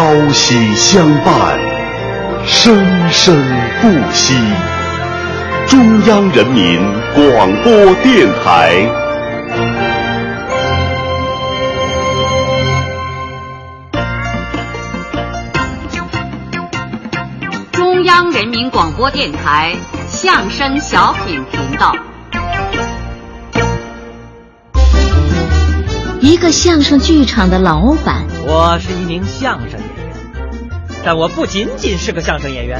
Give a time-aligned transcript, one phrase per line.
[0.00, 1.60] 朝夕相伴，
[2.46, 2.74] 生
[3.10, 3.36] 生
[3.82, 4.34] 不息。
[5.66, 6.80] 中央人民
[7.14, 7.70] 广播
[8.02, 8.88] 电台。
[17.70, 19.76] 中央人民广播电台
[20.08, 21.94] 相声小品频道。
[26.22, 30.14] 一个相声剧场的老板，我是一名相声演员，
[31.02, 32.78] 但我不仅仅是个相声演员，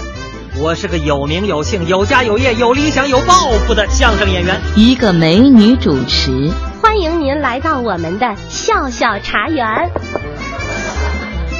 [0.59, 3.35] 我是个有名有姓、有家有业、有理想、有抱
[3.67, 4.61] 负的相声演员。
[4.77, 6.51] 一个美女主持，
[6.83, 9.91] 欢迎您来到我们的笑笑茶园。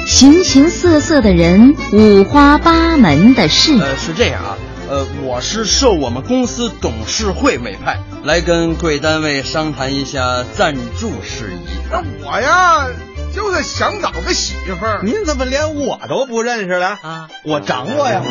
[0.05, 3.75] 形形色色的人，五花八门的事。
[3.79, 4.55] 呃，是这样啊。
[4.91, 11.69] 呃，我是受我们公司董事会委派来跟贵单位商谈一下赞助事宜。
[11.89, 12.87] 那我呀，
[13.33, 14.99] 就是想找个媳妇儿。
[15.01, 17.29] 您怎么连我都不认识了啊？
[17.45, 18.21] 我掌握呀。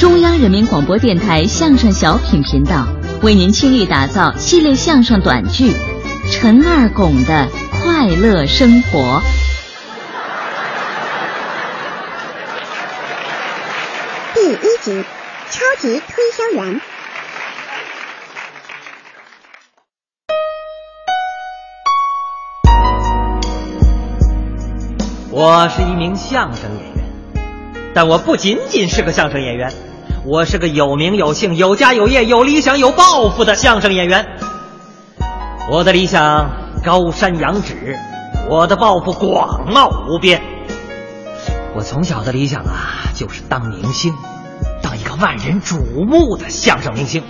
[0.00, 2.88] 中央人民广播电台相声小品频道
[3.20, 5.72] 为您倾力打造系列相声短剧
[6.32, 9.20] 《陈二拱的快乐生活》
[14.34, 15.04] 第一集。
[15.54, 16.80] 超级推销员。
[25.30, 27.04] 我是一名相声演员，
[27.94, 29.72] 但我不仅仅是个相声演员，
[30.26, 34.26] 我是个有名有姓、有家有业、有理想、有抱负的相声演员。
[35.70, 36.50] 我的理想
[36.84, 37.96] 高山仰止，
[38.50, 40.42] 我的抱负广袤无边。
[41.76, 44.12] 我从小的理想啊，就是当明星。
[45.24, 47.22] 万人瞩目的相声明星，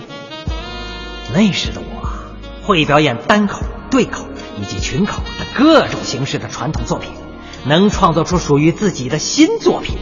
[1.33, 2.09] 那时的我
[2.61, 4.25] 会表演单口、对口
[4.59, 7.13] 以及群口的各种形式的传统作品，
[7.65, 9.95] 能创作出属于自己的新作品，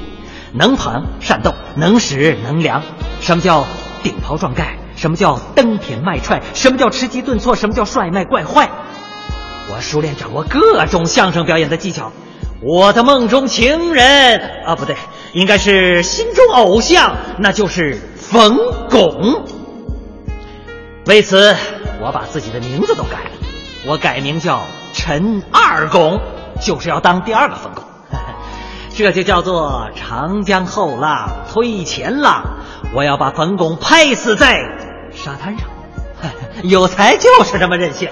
[0.53, 2.81] 能捧善斗，能使能量。
[3.21, 3.67] 什么叫
[4.01, 4.79] 顶袍撞盖？
[4.95, 6.41] 什么叫登天卖踹？
[6.55, 7.55] 什么叫吃鸡顿挫？
[7.55, 8.71] 什么叫帅卖怪坏？
[9.71, 12.11] 我熟练掌握各种相声表演的技巧。
[12.65, 14.95] 我的梦中情人啊，不对，
[15.33, 18.57] 应该是心中偶像，那就是冯
[18.89, 19.43] 巩。
[21.05, 21.53] 为此，
[22.01, 23.31] 我把自己的名字都改了，
[23.85, 24.61] 我改名叫
[24.93, 26.21] 陈二巩，
[26.61, 27.83] 就是要当第二个冯巩。
[28.95, 32.43] 这就叫做长江后浪推前浪，
[32.93, 34.61] 我要把冯巩拍死在
[35.11, 35.67] 沙滩上。
[36.63, 38.09] 有才就是这么任性。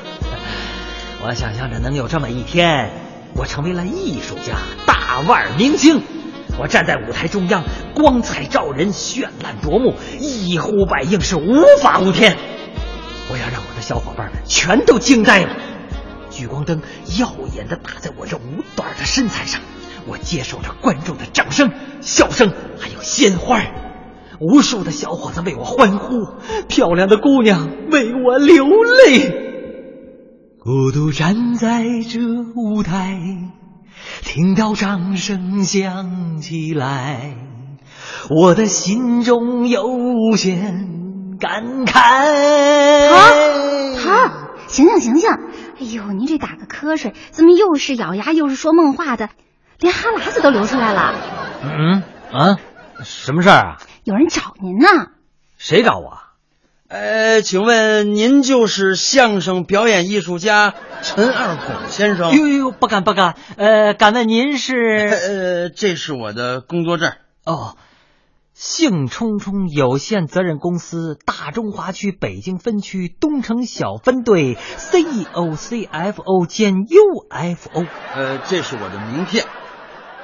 [1.23, 2.91] 我想象着能有这么一天。
[3.35, 6.01] 我成为了艺术家，大腕明星。
[6.59, 7.63] 我站在舞台中央，
[7.95, 12.37] 光彩照人，绚烂夺目，一呼百应，是无法无天。
[13.31, 15.55] 我要让我的小伙伴们全都惊呆了。
[16.29, 16.81] 聚光灯
[17.17, 19.61] 耀眼的打在我这五短的身材上，
[20.07, 21.71] 我接受着观众的掌声、
[22.01, 23.61] 笑声，还有鲜花。
[24.39, 26.27] 无数的小伙子为我欢呼，
[26.67, 29.50] 漂亮的姑娘为我流泪。
[30.63, 32.19] 孤独站在这
[32.55, 33.19] 舞台，
[34.21, 37.35] 听到掌声响起来，
[38.29, 43.09] 我的心中有无限感慨。
[43.09, 43.17] 好，
[43.97, 44.31] 好，
[44.67, 45.31] 醒醒醒醒！
[45.31, 49.29] 哎呦，您这打个瞌睡，怎么又是咬牙又是说梦话的，
[49.79, 51.15] 连哈喇子都流出来了？
[51.63, 52.57] 嗯啊，
[53.03, 53.77] 什么事儿啊？
[54.03, 55.07] 有人找您呢。
[55.57, 56.19] 谁找我？
[56.91, 62.35] 呃，请问您就是相声表演艺术家陈二拱先生？
[62.35, 63.37] 呦呦，不敢不敢。
[63.55, 64.75] 呃，敢问您是？
[64.75, 67.13] 呃，这是我的工作证。
[67.45, 67.77] 哦，
[68.53, 77.85] 兴冲冲有限责任公司大中华区北京分区东城小分队 CEO、CFO 兼 UFO。
[78.13, 79.45] 呃，这是我的名片。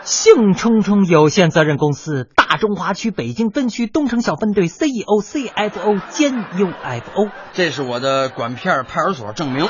[0.04, 9.68] 兴冲冲有限责任公司大中华区北京分区东城小分队 CEO、CFO 兼 UFO，这是我的管片派出所证明。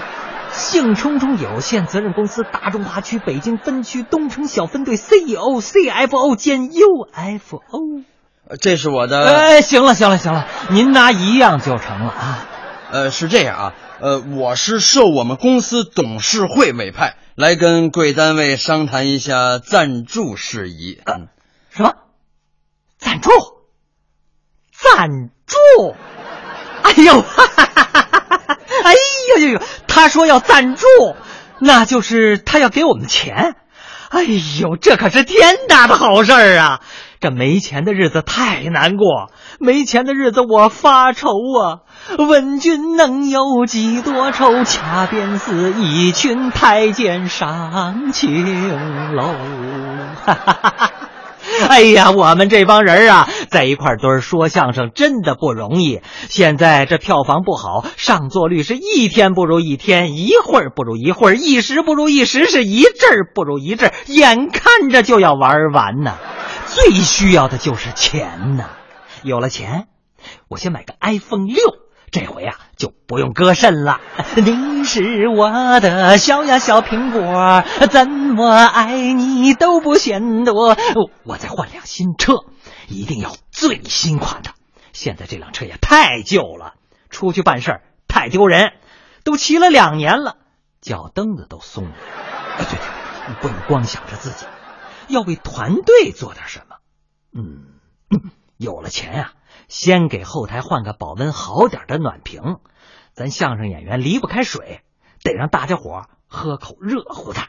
[0.50, 8.04] 兴冲冲有限责任公司大中华区北京分区东城小分队 CEO、CFO 兼 UFO，
[8.62, 9.26] 这是我的。
[9.26, 12.46] 哎，行了行了行了，您拿一样就成了啊。
[12.92, 17.16] 呃，是这样啊，呃，我是受我们公司董事会委派。
[17.36, 21.00] 来跟贵单位商谈一下赞助事宜。
[21.06, 21.28] 嗯，
[21.70, 21.94] 什么？
[22.98, 23.30] 赞助？
[24.72, 25.96] 赞助？
[26.82, 28.58] 哎呦，哈哈哈哈哈！
[28.84, 28.94] 哎
[29.38, 29.62] 呦呦呦！
[29.88, 30.88] 他说要赞助，
[31.60, 33.56] 那就是他要给我们钱。
[34.10, 36.82] 哎呦，这可是天大的好事儿啊！
[37.20, 41.80] 这没钱的日子太难过，没钱的日子我发愁啊！
[42.18, 44.64] 问君能有几多愁？
[44.64, 49.24] 恰便似一群太监上青楼。
[50.26, 50.92] 哈哈哈哈！
[51.70, 56.02] 哎呀，我们这帮人啊，在一块堆说相声真的不容易。
[56.30, 66.14] 现在这票房不好，上座率是一天不如一天，一会儿不如一会儿，一时不如一时，是一阵儿不如一阵儿，眼看着就要玩完呢。
[66.78, 68.70] 最需要的就是钱呐，
[69.24, 69.88] 有了钱，
[70.48, 71.58] 我先买个 iPhone 六，
[72.12, 74.00] 这回啊就不用割肾了。
[74.36, 80.78] 你是我的小呀小苹果，怎么爱你都不嫌多。
[81.24, 82.46] 我再换辆新车，
[82.88, 84.52] 一定要最新款的。
[84.94, 86.76] 现在这辆车也太旧了，
[87.10, 88.74] 出去办事儿太丢人。
[89.24, 90.36] 都骑了两年了，
[90.80, 91.96] 脚蹬子都松了。
[92.60, 94.46] 哎，对对，不能光想着自己。
[95.10, 96.67] 要为团队做点什么，
[97.38, 97.66] 嗯，
[98.58, 99.34] 有了钱呀，
[99.68, 102.58] 先给后台换个保温好点的暖瓶。
[103.14, 104.82] 咱相声演员离不开水，
[105.24, 107.42] 得让大家伙喝口热乎的。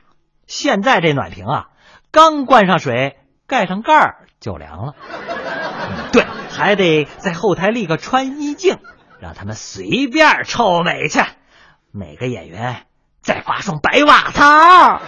[0.46, 1.68] 现在这暖瓶啊，
[2.10, 4.94] 刚灌上水，盖上盖儿就凉了。
[6.12, 8.78] 对，还得在后台立个穿衣镜，
[9.20, 11.20] 让他们随便臭美去。
[11.92, 12.84] 每个演员
[13.22, 15.00] 再发双白袜套。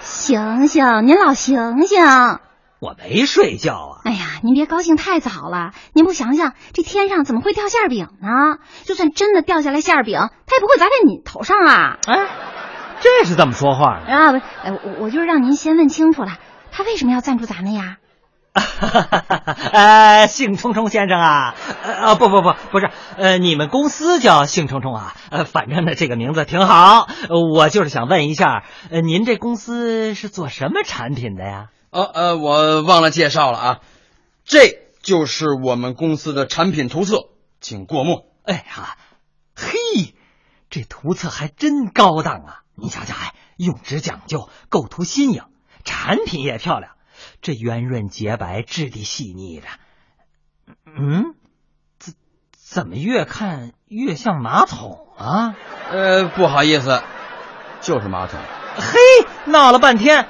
[0.00, 2.47] 醒醒，您老醒醒！
[2.80, 4.00] 我没睡觉啊。
[4.04, 5.72] 哎呀，您别高兴太早了。
[5.92, 8.58] 您不想想，这天上怎么会掉馅饼呢？
[8.84, 11.98] 就算真的掉下来馅饼，它也不会砸在你头上啊。
[12.06, 12.26] 哎，
[13.00, 14.06] 这是怎么说话呢？
[14.06, 16.38] 啊，不，哎，我我就是让您先问清楚了，
[16.70, 17.96] 他为什么要赞助咱们呀？
[18.54, 21.54] 哈 呃，兴冲冲先生啊，
[21.84, 27.06] 呃，不不不，不是，呃，你们公司叫兴冲冲啊，呃，反正呢这个名字挺好，
[27.54, 31.66] 我就是想问一下，呃，您这公司是做什么产品的呀？
[31.90, 33.80] 呃呃，我忘了介绍了啊，
[34.44, 37.28] 这就是我们公司的产品图册，
[37.60, 38.26] 请过目。
[38.44, 38.96] 哎呀，
[39.54, 40.14] 嘿，
[40.70, 42.62] 这图册还真高档啊！
[42.74, 45.42] 你瞧瞧，哎，用纸讲究，构图新颖，
[45.84, 46.92] 产品也漂亮。
[47.40, 49.66] 这圆润洁白，质地细腻的，
[50.84, 51.34] 嗯，
[51.98, 52.14] 怎
[52.52, 55.56] 怎么越看越像马桶啊？
[55.90, 57.02] 呃，不好意思，
[57.80, 58.38] 就是马桶。
[58.76, 60.28] 嘿，闹了半天，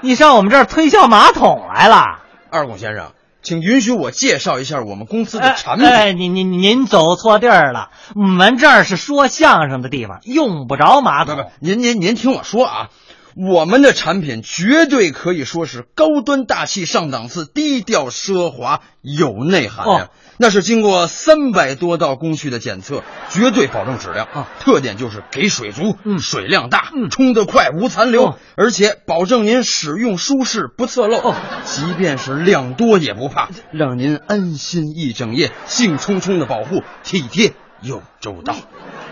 [0.00, 2.20] 你上我们这儿推销马桶来了？
[2.50, 3.12] 二拱先生，
[3.42, 5.88] 请允许我介绍一下我们公司的产品。
[5.88, 11.36] 哎，您您您走错地儿了，我们这儿是说相声的地方，用不着马桶。
[11.36, 12.90] 不不，您您您听我说啊。
[13.36, 20.08] 我们的产品绝对可以说是高端大气上档次，低调奢华有内涵呀！
[20.40, 24.48] 那是经过三百多道工序的检测，绝对保证质量啊！
[24.60, 35.50] 特点就是给水足，水量大，冲得快，无残留，而且保证您使用舒适不侧漏，即便是量多也不怕，让您安心一整夜。
[35.66, 37.52] 兴冲冲的保护，体贴
[37.82, 38.54] 又周到。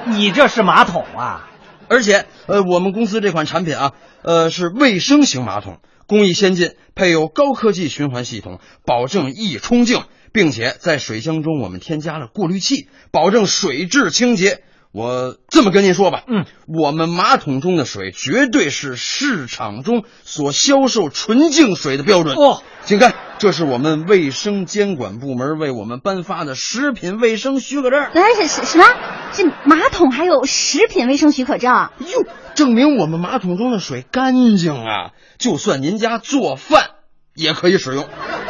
[0.07, 1.51] 你这是马桶啊！
[1.89, 10.03] 而且，呃，我们公司这款产品啊，呃，是卫生型马桶，工艺先进，配有高科技循环系统，保证易冲净，
[10.37, 14.61] 并且在水箱中我们添加了过滤器，保证水质清洁。
[14.93, 22.63] 我这么跟您说吧，嗯，我们马桶中的水绝对是市场中所销售纯净水的标准哦。
[22.85, 27.99] 请看，这是我们卫生监管部门为我们颁发的食品卫生许可证。
[28.05, 28.85] 哎，是是什么？
[29.33, 31.73] 这马桶还有食品卫生许可证？
[31.73, 35.13] 哟，证明我们马桶中的水干净啊！
[35.39, 36.91] 就算您家做饭
[37.37, 38.09] 也可以使用。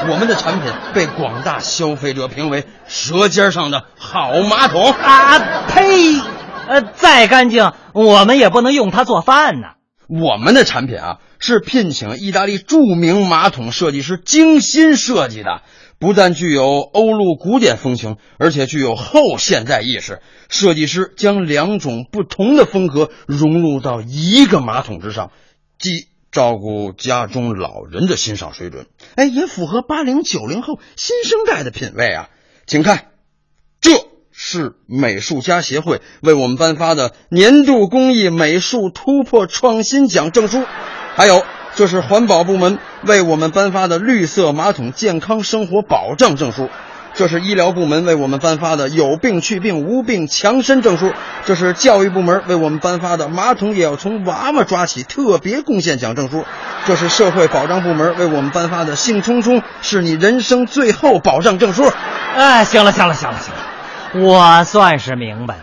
[0.08, 5.38] 我们的产品被广大消费者评为舌尖上的好马桶啊！
[5.68, 6.20] 呸！
[6.68, 9.68] 呃，再干净，我们也不能用它做饭呢。
[10.08, 15.62] 我们的产品啊，是聘请意大利著名马桶设计师精心设计的，
[15.98, 20.20] 不但具有欧陆古典风情，而且具有后现代意识。
[20.48, 25.30] 设计师将两种不同的风格融入到一个马桶之上，
[25.78, 32.28] 既照顾家中老人的欣赏水准，哎，也符合八零九零后新生代的品味啊！
[32.66, 33.06] 请看，
[33.80, 33.92] 这。
[34.38, 40.62] 是美术家协会为我们颁发的年度工艺美术突破创新奖证书，
[41.14, 41.42] 还有
[41.74, 46.68] 这是环保部门为我们颁发的绿色马桶健康生活保障证书，
[47.16, 51.10] 这是医疗部门为我们颁发的有病去病无病强身证书，
[51.46, 56.44] 这是教育部门为我们颁发的马桶也要从娃娃抓起特别贡献奖证书，
[56.84, 61.90] 这是社会保障部门为我们颁发的兴冲冲是你人生最后保障证书。
[62.36, 64.26] 哎，行了行了行了行了。
[64.26, 65.62] 我算是明白了，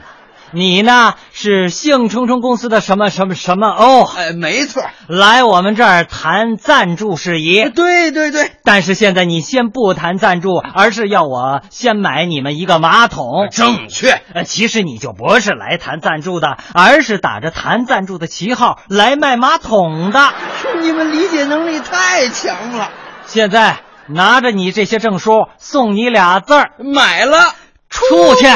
[0.53, 4.07] 你呢是兴冲冲公司的什么什么什么哦？
[4.15, 7.69] 哎，没错，来我们这儿谈赞助事宜。
[7.69, 13.47] 对对对，但是现在你先不谈赞助，而是要我先买你们一个马桶。
[13.51, 14.21] 正确。
[14.33, 20.33] 呃，其实你就不是来谈赞助的，而是打着谈赞助的旗号来卖马桶的。
[20.81, 22.91] 你们理解能力太强了。
[23.25, 27.55] 现在拿着你这些证书，送你俩字儿：买了。
[27.89, 28.47] 出去。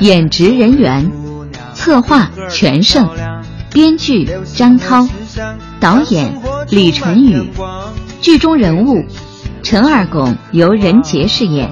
[0.00, 1.10] 演职人员：
[1.74, 3.08] 策划全胜，
[3.72, 5.08] 编剧张涛，
[5.80, 7.50] 导演李晨宇。
[8.20, 9.04] 剧中人物：
[9.62, 11.70] 陈二拱由任杰饰演，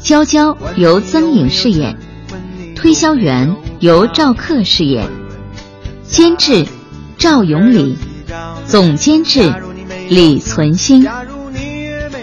[0.00, 1.96] 娇娇由曾颖饰演，
[2.74, 5.06] 推销员由赵克饰演，
[6.04, 6.66] 监制
[7.18, 7.96] 赵永礼，
[8.66, 9.52] 总监制
[10.08, 11.06] 李存兴。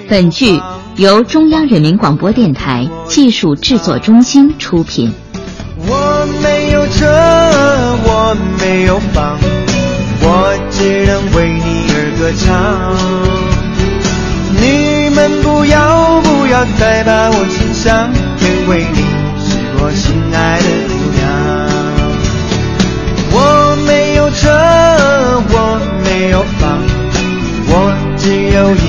[0.10, 0.60] 本剧
[0.96, 5.14] 由中央人民广播电台技术制作中心出品。
[5.78, 7.08] 我没有车，
[8.04, 9.38] 我没有房，
[10.22, 11.62] 我只能为你
[11.94, 12.46] 而歌唱。
[14.62, 19.00] 你们不要不要再把我心上，因为你
[19.40, 21.20] 是我心爱的姑娘。
[23.32, 23.38] 我
[23.88, 24.50] 没有车，
[25.50, 26.78] 我没有房，
[27.72, 27.74] 我
[28.18, 28.89] 只有一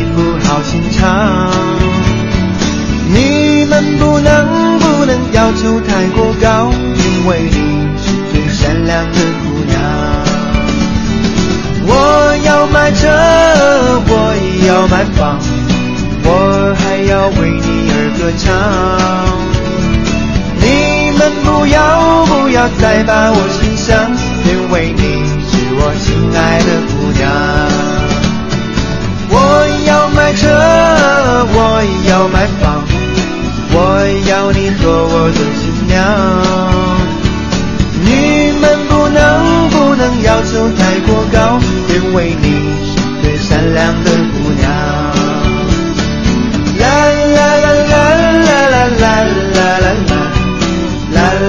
[17.38, 18.48] 为你而歌唱。
[20.62, 20.64] 你
[21.18, 23.88] 们不要不要再把我心伤，
[24.44, 25.02] 因为你
[25.48, 27.20] 是我心爱的姑娘。
[29.32, 29.34] 我
[29.86, 30.48] 要买车，
[31.52, 31.58] 我
[32.08, 32.82] 要买房，
[33.72, 33.76] 我
[34.28, 35.94] 要你做我的新娘。
[38.02, 38.08] 你
[38.60, 39.18] 们不能
[39.70, 40.68] 不能要求